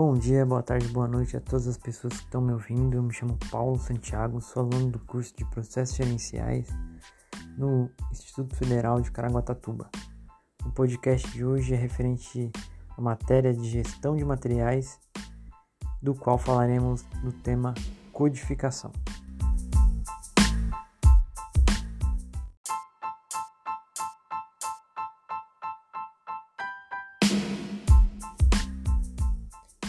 [0.00, 2.96] Bom dia, boa tarde, boa noite a todas as pessoas que estão me ouvindo.
[2.96, 6.68] Eu me chamo Paulo Santiago, sou aluno do curso de Processos Gerenciais
[7.56, 9.90] no Instituto Federal de Caraguatatuba.
[10.64, 12.48] O podcast de hoje é referente
[12.96, 15.00] à matéria de gestão de materiais,
[16.00, 17.74] do qual falaremos do tema
[18.12, 18.92] codificação.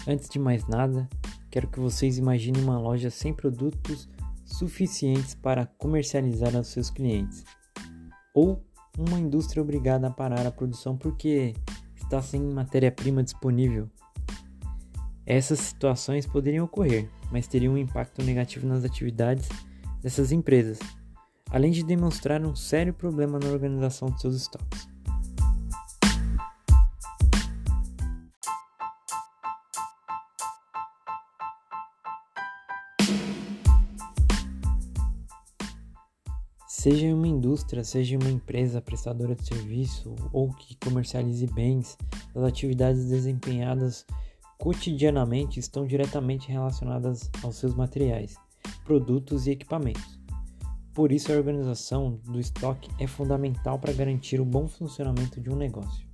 [0.09, 1.07] Antes de mais nada,
[1.51, 4.09] quero que vocês imaginem uma loja sem produtos
[4.43, 7.43] suficientes para comercializar aos seus clientes,
[8.33, 8.59] ou
[8.97, 11.53] uma indústria obrigada a parar a produção porque
[11.95, 13.87] está sem matéria-prima disponível.
[15.27, 19.47] Essas situações poderiam ocorrer, mas teriam um impacto negativo nas atividades
[20.01, 20.79] dessas empresas,
[21.51, 24.89] além de demonstrar um sério problema na organização de seus estoques.
[36.79, 41.97] Seja uma indústria, seja uma empresa prestadora de serviço ou que comercialize bens,
[42.33, 44.05] as atividades desempenhadas
[44.57, 48.37] cotidianamente estão diretamente relacionadas aos seus materiais,
[48.85, 50.21] produtos e equipamentos.
[50.93, 55.57] Por isso, a organização do estoque é fundamental para garantir o bom funcionamento de um
[55.57, 56.08] negócio.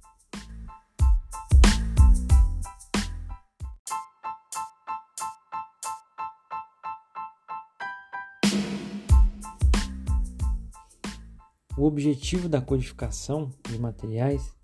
[11.78, 14.56] O objetivo da codificação de materiais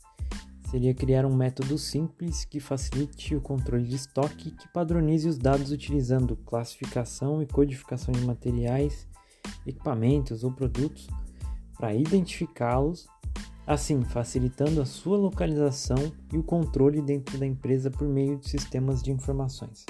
[0.70, 5.38] seria criar um método simples que facilite o controle de estoque e que padronize os
[5.38, 9.06] dados utilizando classificação e codificação de materiais,
[9.68, 11.10] equipamentos ou produtos
[11.78, 13.08] para identificá-los,
[13.68, 15.98] assim facilitando a sua localização
[16.32, 19.86] e o controle dentro da empresa por meio de sistemas de informações.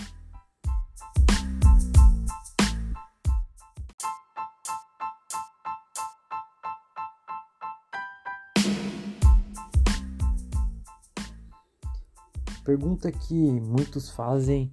[12.63, 14.71] Pergunta que muitos fazem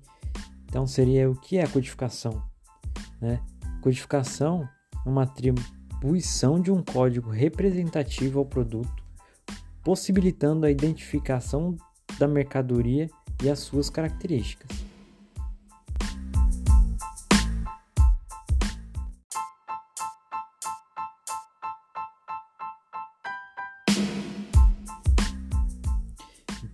[0.69, 2.43] então seria o que é codificação?
[3.21, 3.41] Né?
[3.81, 4.69] Codificação
[5.05, 9.03] é uma atribuição de um código representativo ao produto,
[9.83, 11.75] possibilitando a identificação
[12.19, 13.09] da mercadoria
[13.43, 14.69] e as suas características.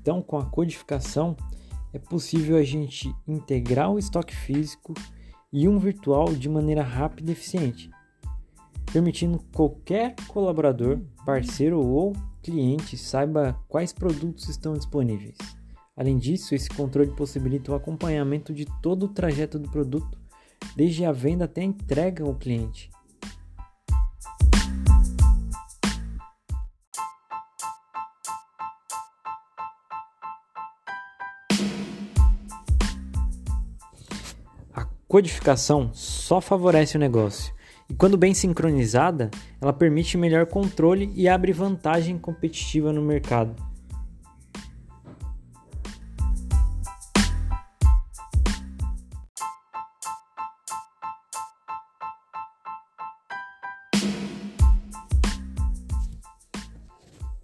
[0.04, 1.34] Então, com a codificação,
[1.90, 4.92] é possível a gente integrar o estoque físico
[5.50, 7.90] e um virtual de maneira rápida e eficiente,
[8.92, 15.38] permitindo qualquer colaborador, parceiro ou cliente saiba quais produtos estão disponíveis.
[15.96, 20.18] Além disso, esse controle possibilita o acompanhamento de todo o trajeto do produto,
[20.76, 22.90] desde a venda até a entrega ao cliente,
[35.14, 37.54] codificação só favorece o negócio.
[37.88, 39.30] E quando bem sincronizada,
[39.60, 43.54] ela permite melhor controle e abre vantagem competitiva no mercado.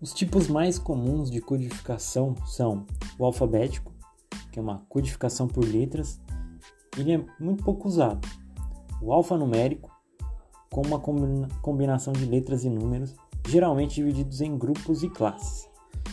[0.01, 2.85] Os tipos mais comuns de codificação são
[3.17, 3.93] o alfabético,
[4.51, 6.21] que é uma codificação por letras,
[6.97, 8.27] ele é muito pouco usado.
[9.03, 9.91] O alfanumérico,
[10.71, 11.01] com uma
[11.63, 13.15] combinação de letras e números,
[13.49, 15.69] geralmente divididos em grupos e classes.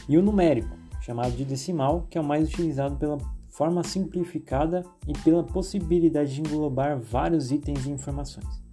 [0.07, 3.17] E o numérico, chamado de decimal, que é o mais utilizado pela
[3.49, 8.66] forma simplificada e pela possibilidade de englobar vários itens e informações.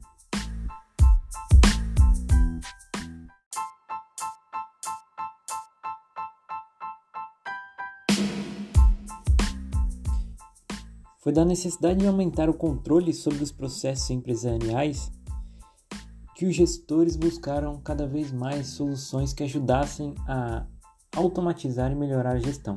[11.24, 15.10] Foi da necessidade de aumentar o controle sobre os processos empresariais
[16.36, 20.66] que os gestores buscaram cada vez mais soluções que ajudassem a
[21.16, 22.76] automatizar e melhorar a gestão.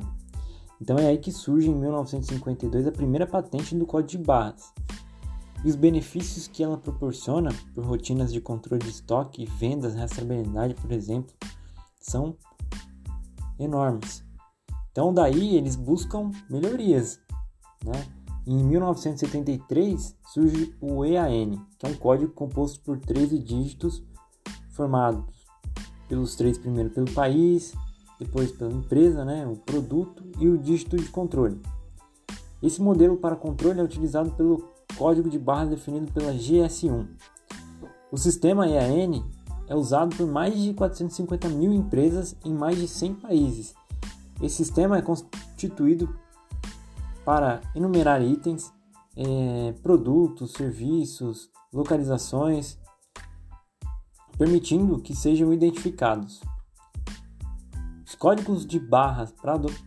[0.80, 4.72] Então é aí que surge em 1952 a primeira patente do código de barras.
[5.62, 10.90] E os benefícios que ela proporciona por rotinas de controle de estoque, vendas, rastreabilidade, por
[10.90, 11.34] exemplo,
[12.00, 12.34] são
[13.58, 14.24] enormes.
[14.90, 17.20] Então daí eles buscam melhorias,
[17.84, 18.17] né?
[18.46, 24.02] Em 1973 surge o EAN, que é um código composto por 13 dígitos
[24.70, 25.24] formados
[26.08, 27.74] pelos três primeiros pelo país,
[28.18, 31.60] depois pela empresa, né, o produto e o dígito de controle.
[32.62, 37.06] Esse modelo para controle é utilizado pelo código de barras definido pela GS1.
[38.10, 39.22] O sistema EAN
[39.68, 43.74] é usado por mais de 450 mil empresas em mais de 100 países.
[44.40, 46.08] Esse sistema é constituído
[47.28, 48.72] para enumerar itens,
[49.14, 52.78] é, produtos, serviços, localizações,
[54.38, 56.40] permitindo que sejam identificados.
[58.02, 59.34] Os códigos de barras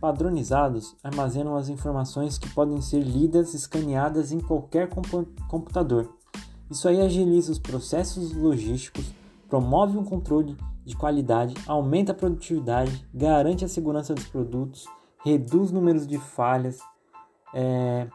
[0.00, 4.88] padronizados armazenam as informações que podem ser lidas, escaneadas em qualquer
[5.48, 6.14] computador.
[6.70, 9.12] Isso aí agiliza os processos logísticos,
[9.48, 14.86] promove um controle de qualidade, aumenta a produtividade, garante a segurança dos produtos,
[15.24, 16.78] reduz números de falhas,
[17.54, 18.08] é,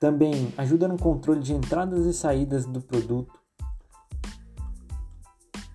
[0.00, 3.32] também ajuda no controle de entradas e saídas do produto.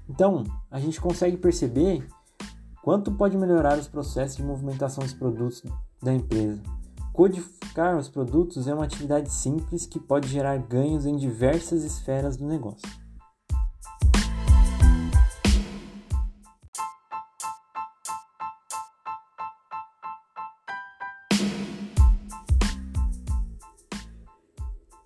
[0.09, 2.05] Então, a gente consegue perceber
[2.81, 5.63] Quanto pode melhorar os processos de movimentação dos produtos
[6.01, 6.59] da empresa?
[7.13, 12.47] Codificar os produtos é uma atividade simples que pode gerar ganhos em diversas esferas do
[12.47, 12.89] negócio.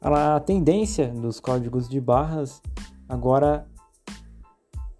[0.08, 2.62] A tendência dos códigos de barras
[3.10, 3.68] agora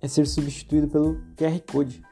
[0.02, 2.04] é ser substituído pelo QR Code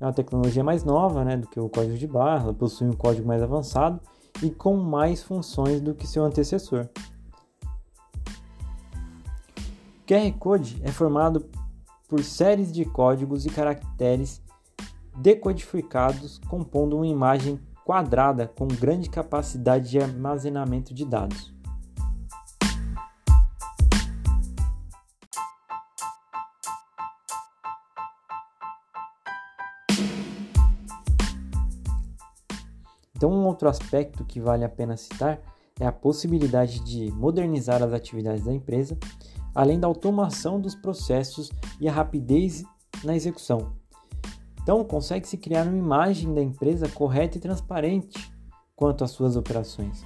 [0.00, 3.28] é uma tecnologia mais nova né, do que o código de barra, possui um código
[3.28, 4.00] mais avançado
[4.42, 6.88] e com mais funções do que seu antecessor.
[10.04, 11.48] QR Code é formado
[12.08, 14.42] por séries de códigos e caracteres
[15.16, 21.59] decodificados compondo uma imagem quadrada com grande capacidade de armazenamento de dados.
[33.20, 35.38] Então, um outro aspecto que vale a pena citar
[35.78, 38.96] é a possibilidade de modernizar as atividades da empresa,
[39.54, 42.64] além da automação dos processos e a rapidez
[43.04, 43.74] na execução.
[44.62, 48.32] Então, consegue-se criar uma imagem da empresa correta e transparente
[48.74, 50.02] quanto às suas operações.